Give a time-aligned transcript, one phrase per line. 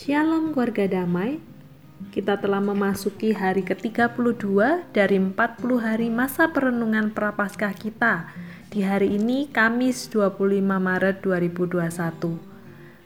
[0.00, 1.44] Shalom keluarga damai.
[2.08, 4.48] Kita telah memasuki hari ke-32
[4.96, 5.36] dari 40
[5.76, 8.32] hari masa perenungan Prapaskah kita.
[8.72, 12.16] Di hari ini Kamis 25 Maret 2021.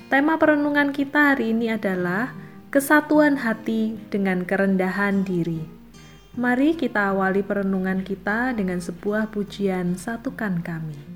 [0.07, 2.30] Tema perenungan kita hari ini adalah
[2.71, 5.67] kesatuan hati dengan kerendahan diri.
[6.38, 11.13] Mari kita awali perenungan kita dengan sebuah pujian satukan kami.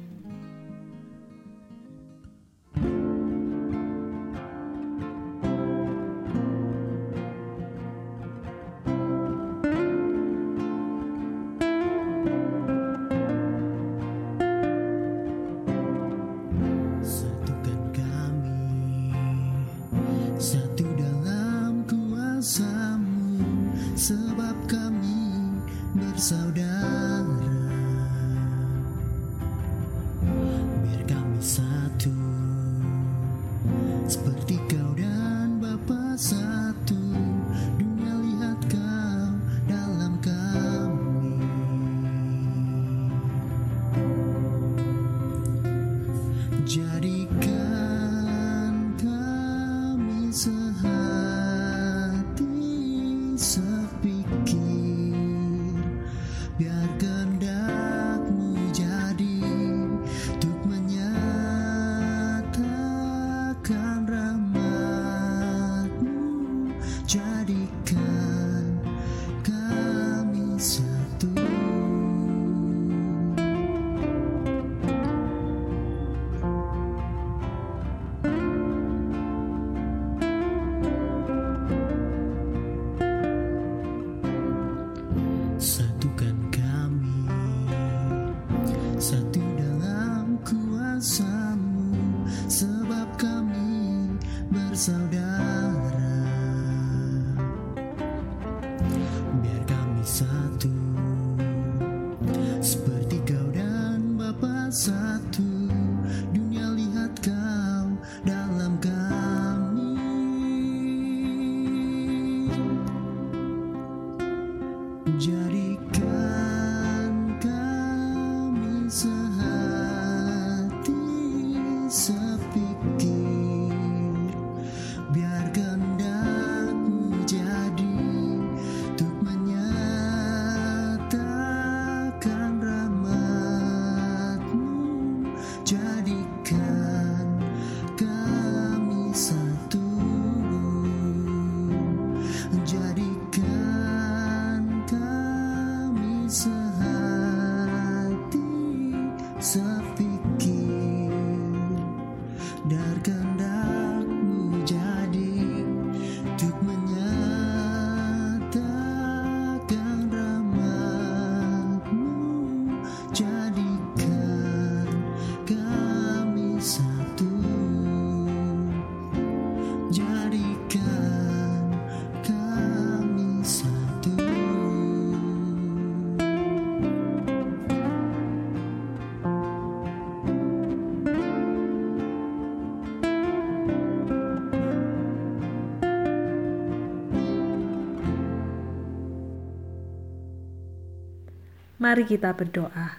[191.79, 192.99] Mari kita berdoa.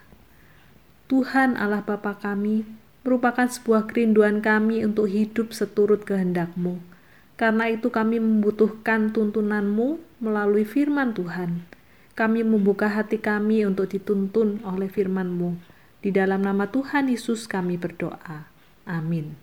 [1.11, 2.63] Tuhan Allah Bapa kami,
[3.03, 6.79] merupakan sebuah kerinduan kami untuk hidup seturut kehendak-Mu.
[7.35, 11.67] Karena itu kami membutuhkan tuntunan-Mu melalui firman Tuhan.
[12.15, 15.59] Kami membuka hati kami untuk dituntun oleh firman-Mu.
[15.99, 18.47] Di dalam nama Tuhan Yesus kami berdoa.
[18.87, 19.35] Amin.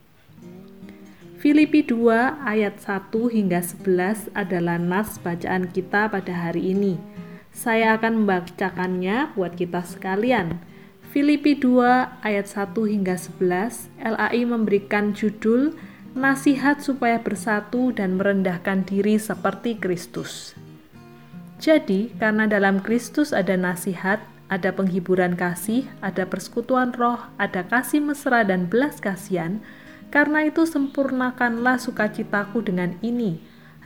[1.36, 7.15] Filipi 2 ayat 1 hingga 11 adalah nas bacaan kita pada hari ini
[7.56, 10.60] saya akan membacakannya buat kita sekalian.
[11.08, 15.72] Filipi 2 ayat 1 hingga 11, LAI memberikan judul
[16.16, 20.56] Nasihat supaya bersatu dan merendahkan diri seperti Kristus.
[21.60, 28.48] Jadi, karena dalam Kristus ada nasihat, ada penghiburan kasih, ada persekutuan roh, ada kasih mesra
[28.48, 29.60] dan belas kasihan,
[30.08, 33.36] karena itu sempurnakanlah sukacitaku dengan ini,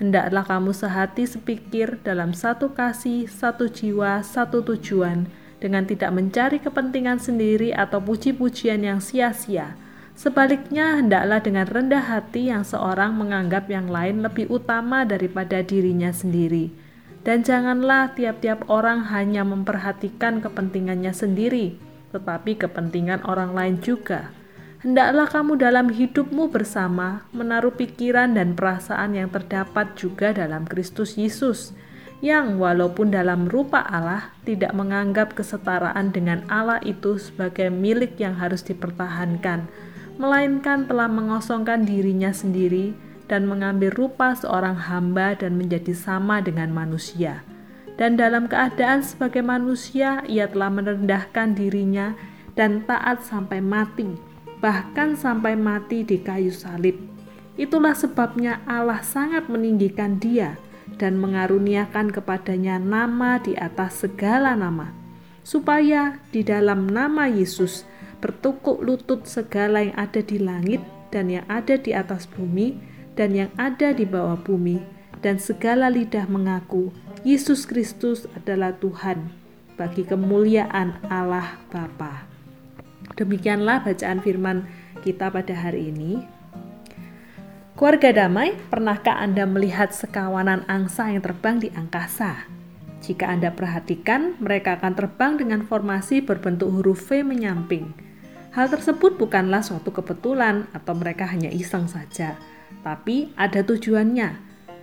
[0.01, 5.29] Hendaklah kamu sehati sepikir dalam satu kasih, satu jiwa, satu tujuan,
[5.61, 9.77] dengan tidak mencari kepentingan sendiri atau puji-pujian yang sia-sia.
[10.17, 16.73] Sebaliknya, hendaklah dengan rendah hati yang seorang menganggap yang lain lebih utama daripada dirinya sendiri.
[17.21, 21.77] Dan janganlah tiap-tiap orang hanya memperhatikan kepentingannya sendiri,
[22.17, 24.33] tetapi kepentingan orang lain juga.
[24.81, 31.77] Hendaklah kamu dalam hidupmu bersama menaruh pikiran dan perasaan yang terdapat juga dalam Kristus Yesus,
[32.21, 38.61] yang walaupun dalam rupa Allah tidak menganggap kesetaraan dengan Allah itu sebagai milik yang harus
[38.65, 39.69] dipertahankan,
[40.21, 42.93] melainkan telah mengosongkan dirinya sendiri
[43.29, 47.41] dan mengambil rupa seorang hamba dan menjadi sama dengan manusia.
[48.01, 52.17] Dan dalam keadaan sebagai manusia ia telah merendahkan dirinya
[52.57, 54.30] dan taat sampai mati,
[54.61, 56.97] bahkan sampai mati di kayu salib.
[57.57, 60.57] Itulah sebabnya Allah sangat meninggikan dia
[60.97, 64.93] dan mengaruniakan kepadanya nama di atas segala nama,
[65.45, 67.89] supaya di dalam nama Yesus
[68.21, 72.77] bertukuk lutut segala yang ada di langit dan yang ada di atas bumi
[73.17, 74.81] dan yang ada di bawah bumi,
[75.21, 79.29] dan segala lidah mengaku Yesus Kristus adalah Tuhan
[79.77, 82.30] bagi kemuliaan Allah Bapa.
[83.21, 84.65] Demikianlah bacaan firman
[85.05, 86.25] kita pada hari ini.
[87.77, 92.49] Keluarga damai, pernahkah Anda melihat sekawanan angsa yang terbang di angkasa?
[93.05, 97.93] Jika Anda perhatikan, mereka akan terbang dengan formasi berbentuk huruf V menyamping.
[98.57, 102.41] Hal tersebut bukanlah suatu kebetulan atau mereka hanya iseng saja,
[102.81, 104.37] tapi ada tujuannya.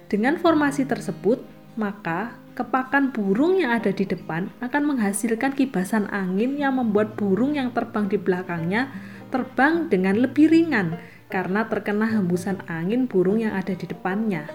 [0.09, 1.41] Dengan formasi tersebut,
[1.73, 7.69] maka kepakan burung yang ada di depan akan menghasilkan kibasan angin yang membuat burung yang
[7.69, 8.89] terbang di belakangnya
[9.29, 10.97] terbang dengan lebih ringan
[11.29, 14.49] karena terkena hembusan angin burung yang ada di depannya.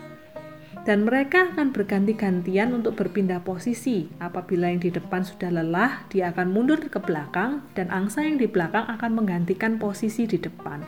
[0.82, 4.10] Dan mereka akan berganti-gantian untuk berpindah posisi.
[4.18, 8.50] Apabila yang di depan sudah lelah, dia akan mundur ke belakang dan angsa yang di
[8.50, 10.82] belakang akan menggantikan posisi di depan.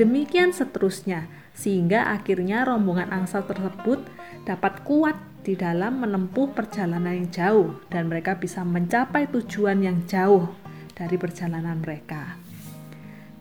[0.00, 4.00] Demikian seterusnya, sehingga akhirnya rombongan angsa tersebut
[4.48, 10.48] dapat kuat di dalam menempuh perjalanan yang jauh dan mereka bisa mencapai tujuan yang jauh
[10.96, 12.40] dari perjalanan mereka.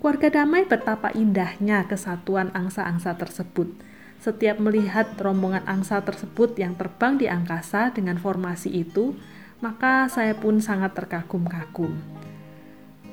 [0.04, 3.72] Keluarga damai betapa indahnya kesatuan angsa-angsa tersebut.
[4.20, 9.16] Setiap melihat rombongan angsa tersebut yang terbang di angkasa dengan formasi itu,
[9.64, 11.96] maka saya pun sangat terkagum-kagum.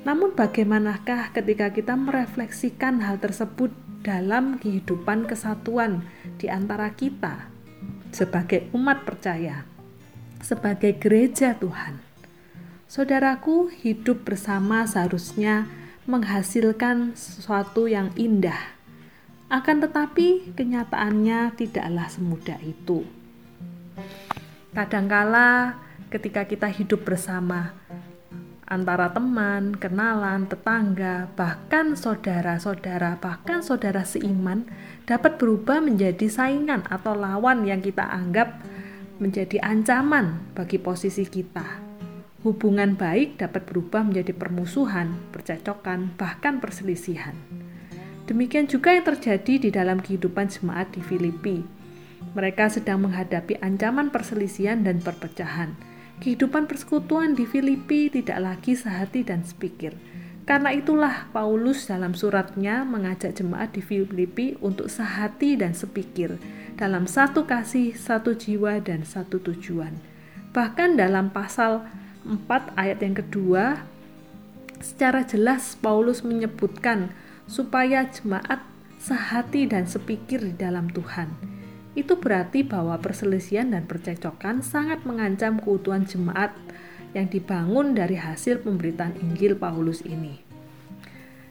[0.03, 3.71] Namun bagaimanakah ketika kita merefleksikan hal tersebut
[4.03, 6.03] dalam kehidupan kesatuan
[6.35, 7.47] di antara kita
[8.11, 9.63] sebagai umat percaya,
[10.43, 12.03] sebagai gereja Tuhan.
[12.91, 15.71] Saudaraku, hidup bersama seharusnya
[16.03, 18.75] menghasilkan sesuatu yang indah.
[19.47, 23.07] Akan tetapi, kenyataannya tidaklah semudah itu.
[24.75, 25.79] Kadangkala,
[26.11, 27.75] ketika kita hidup bersama,
[28.71, 34.63] antara teman, kenalan, tetangga, bahkan saudara-saudara, bahkan saudara seiman
[35.03, 38.63] dapat berubah menjadi saingan atau lawan yang kita anggap
[39.19, 41.83] menjadi ancaman bagi posisi kita.
[42.47, 47.35] Hubungan baik dapat berubah menjadi permusuhan, percecokan, bahkan perselisihan.
[48.25, 51.59] Demikian juga yang terjadi di dalam kehidupan jemaat di Filipi.
[52.31, 55.90] Mereka sedang menghadapi ancaman perselisihan dan perpecahan
[56.21, 59.97] Kehidupan persekutuan di Filipi tidak lagi sehati dan sepikir.
[60.45, 66.37] Karena itulah Paulus dalam suratnya mengajak jemaat di Filipi untuk sehati dan sepikir
[66.77, 69.97] dalam satu kasih, satu jiwa, dan satu tujuan.
[70.53, 71.89] Bahkan dalam pasal
[72.21, 73.81] 4 ayat yang kedua,
[74.77, 77.09] secara jelas Paulus menyebutkan
[77.49, 78.61] supaya jemaat
[79.01, 81.60] sehati dan sepikir di dalam Tuhan
[81.91, 86.55] itu berarti bahwa perselisihan dan percekcokan sangat mengancam keutuhan jemaat
[87.11, 90.39] yang dibangun dari hasil pemberitaan Injil Paulus ini.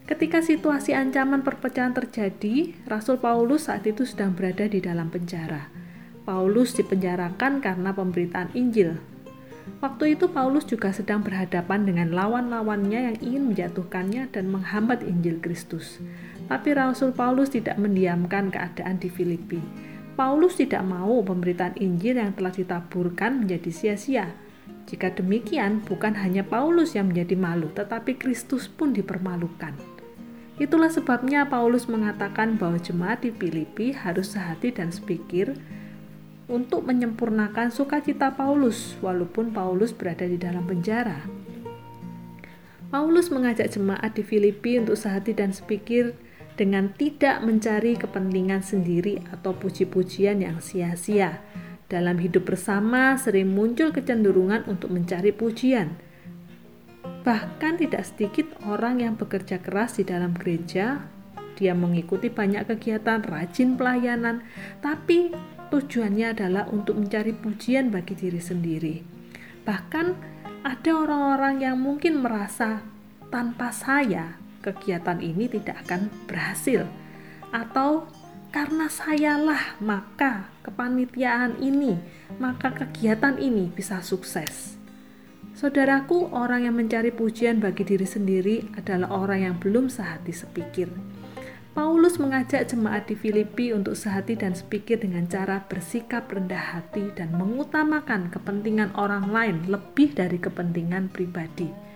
[0.09, 5.71] Ketika situasi ancaman perpecahan terjadi, Rasul Paulus saat itu sedang berada di dalam penjara.
[6.25, 8.99] Paulus dipenjarakan karena pemberitaan Injil.
[9.79, 16.03] Waktu itu Paulus juga sedang berhadapan dengan lawan-lawannya yang ingin menjatuhkannya dan menghambat Injil Kristus.
[16.51, 19.63] Tapi Rasul Paulus tidak mendiamkan keadaan di Filipi
[20.21, 24.37] Paulus tidak mau pemberitaan Injil yang telah ditaburkan menjadi sia-sia.
[24.85, 29.73] Jika demikian, bukan hanya Paulus yang menjadi malu, tetapi Kristus pun dipermalukan.
[30.61, 35.57] Itulah sebabnya Paulus mengatakan bahwa jemaat di Filipi harus sehati dan sepikir
[36.53, 41.25] untuk menyempurnakan sukacita Paulus, walaupun Paulus berada di dalam penjara.
[42.93, 46.13] Paulus mengajak jemaat di Filipi untuk sehati dan sepikir
[46.61, 51.41] dengan tidak mencari kepentingan sendiri atau puji-pujian yang sia-sia.
[51.89, 55.97] Dalam hidup bersama sering muncul kecenderungan untuk mencari pujian.
[57.25, 61.01] Bahkan tidak sedikit orang yang bekerja keras di dalam gereja,
[61.57, 64.45] dia mengikuti banyak kegiatan rajin pelayanan,
[64.85, 65.33] tapi
[65.73, 68.97] tujuannya adalah untuk mencari pujian bagi diri sendiri.
[69.65, 70.07] Bahkan
[70.61, 72.85] ada orang-orang yang mungkin merasa
[73.33, 76.87] tanpa saya kegiatan ini tidak akan berhasil.
[77.51, 78.07] Atau
[78.51, 81.99] karena sayalah maka kepanitiaan ini,
[82.39, 84.81] maka kegiatan ini bisa sukses.
[85.55, 90.89] Saudaraku, orang yang mencari pujian bagi diri sendiri adalah orang yang belum sehati sepikir.
[91.71, 97.31] Paulus mengajak jemaat di Filipi untuk sehati dan sepikir dengan cara bersikap rendah hati dan
[97.39, 101.90] mengutamakan kepentingan orang lain lebih dari kepentingan pribadi.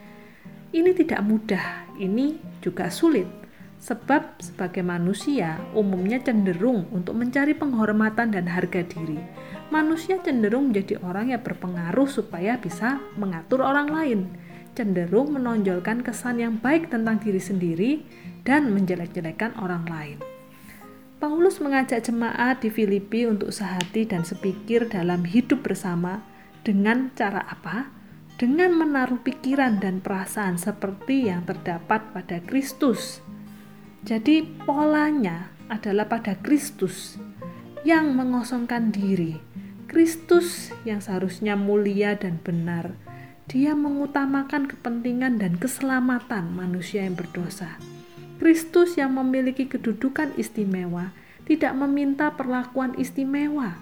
[0.75, 3.31] Ini tidak mudah, ini juga sulit,
[3.79, 9.23] sebab sebagai manusia umumnya cenderung untuk mencari penghormatan dan harga diri.
[9.71, 14.21] Manusia cenderung menjadi orang yang berpengaruh supaya bisa mengatur orang lain,
[14.75, 17.91] cenderung menonjolkan kesan yang baik tentang diri sendiri
[18.43, 20.19] dan menjelek-jelekan orang lain.
[21.23, 26.27] Paulus mengajak jemaat di Filipi untuk sehati dan sepikir dalam hidup bersama
[26.67, 28.04] dengan cara apa?
[28.35, 33.23] Dengan menaruh pikiran dan perasaan seperti yang terdapat pada Kristus.
[34.03, 37.15] Jadi polanya adalah pada Kristus
[37.87, 39.39] yang mengosongkan diri.
[39.87, 42.99] Kristus yang seharusnya mulia dan benar,
[43.47, 47.79] dia mengutamakan kepentingan dan keselamatan manusia yang berdosa.
[48.43, 51.15] Kristus yang memiliki kedudukan istimewa
[51.47, 53.79] tidak meminta perlakuan istimewa.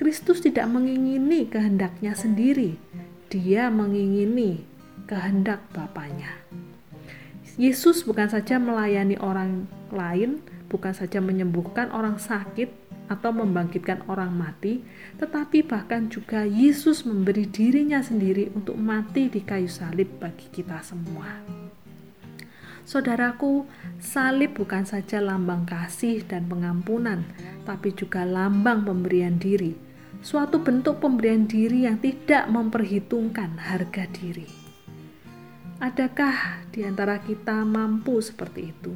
[0.00, 2.80] Kristus tidak mengingini kehendaknya sendiri.
[3.32, 4.60] Dia mengingini
[5.08, 6.36] kehendak Bapaknya.
[7.56, 12.68] Yesus bukan saja melayani orang lain, bukan saja menyembuhkan orang sakit
[13.08, 14.84] atau membangkitkan orang mati,
[15.16, 21.40] tetapi bahkan juga Yesus memberi dirinya sendiri untuk mati di kayu salib bagi kita semua.
[22.84, 23.64] Saudaraku,
[23.96, 27.24] salib bukan saja lambang kasih dan pengampunan,
[27.64, 29.91] tapi juga lambang pemberian diri.
[30.22, 34.46] Suatu bentuk pemberian diri yang tidak memperhitungkan harga diri.
[35.82, 38.94] Adakah di antara kita mampu seperti itu?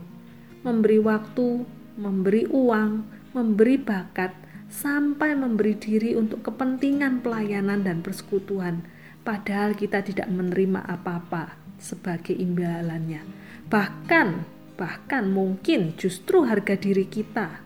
[0.62, 1.66] Memberi waktu,
[1.98, 2.90] memberi uang,
[3.34, 4.32] memberi bakat,
[4.70, 8.86] sampai memberi diri untuk kepentingan pelayanan dan persekutuan,
[9.26, 14.46] padahal kita tidak menerima apa-apa sebagai imbalannya bahkan
[14.78, 17.64] bahkan mungkin justru harga diri kita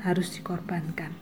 [0.00, 1.21] harus dikorbankan.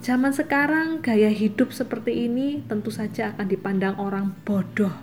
[0.00, 4.96] Zaman sekarang gaya hidup seperti ini tentu saja akan dipandang orang bodoh.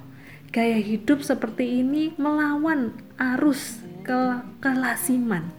[0.50, 2.98] Gaya hidup seperti ini melawan
[3.38, 5.54] arus ke kelasiman.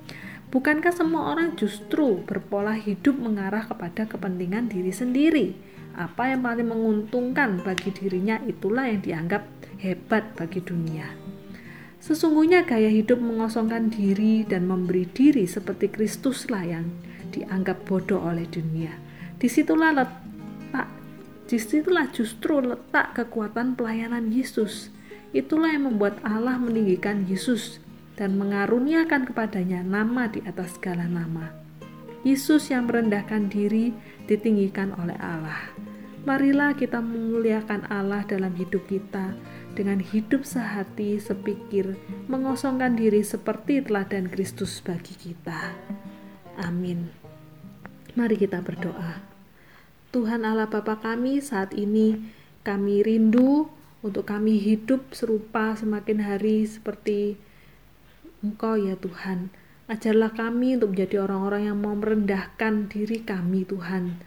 [0.51, 5.47] Bukankah semua orang justru berpola hidup mengarah kepada kepentingan diri sendiri?
[5.95, 9.47] Apa yang paling menguntungkan bagi dirinya itulah yang dianggap
[9.79, 11.15] hebat bagi dunia.
[12.03, 16.91] Sesungguhnya gaya hidup mengosongkan diri dan memberi diri seperti Kristuslah yang
[17.31, 19.07] dianggap bodoh oleh dunia.
[19.39, 20.89] Di situlah letak,
[21.47, 24.91] di situlah justru letak kekuatan pelayanan Yesus.
[25.31, 27.79] Itulah yang membuat Allah meninggikan Yesus
[28.19, 31.55] dan mengaruniakan kepadanya nama di atas segala nama.
[32.27, 33.95] Yesus yang merendahkan diri
[34.27, 35.71] ditinggikan oleh Allah.
[36.27, 39.39] Marilah kita memuliakan Allah dalam hidup kita
[39.79, 41.95] dengan hidup sehati, sepikir,
[42.27, 45.79] mengosongkan diri seperti teladan Kristus bagi kita.
[46.59, 47.28] Amin.
[48.19, 49.23] Mari kita berdoa.
[50.11, 52.19] Tuhan Allah Bapa kami, saat ini
[52.67, 53.71] kami rindu
[54.03, 57.39] untuk kami hidup serupa semakin hari seperti
[58.43, 59.55] Engkau ya Tuhan.
[59.87, 64.19] Ajarlah kami untuk menjadi orang-orang yang mau merendahkan diri kami Tuhan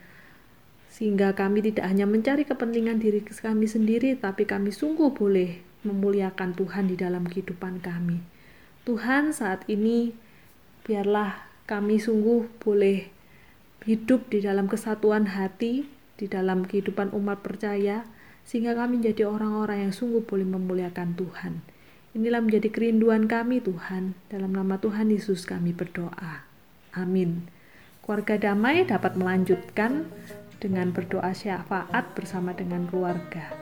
[0.92, 6.88] sehingga kami tidak hanya mencari kepentingan diri kami sendiri, tapi kami sungguh boleh memuliakan Tuhan
[6.88, 8.20] di dalam kehidupan kami.
[8.88, 10.12] Tuhan, saat ini
[10.84, 13.08] biarlah kami sungguh boleh
[13.82, 15.86] hidup di dalam kesatuan hati,
[16.18, 18.06] di dalam kehidupan umat percaya,
[18.42, 21.62] sehingga kami menjadi orang-orang yang sungguh boleh memuliakan Tuhan.
[22.12, 24.12] Inilah menjadi kerinduan kami, Tuhan.
[24.28, 26.44] Dalam nama Tuhan Yesus, kami berdoa.
[26.92, 27.48] Amin.
[28.04, 30.10] Keluarga damai dapat melanjutkan
[30.60, 33.61] dengan berdoa syafaat bersama dengan keluarga.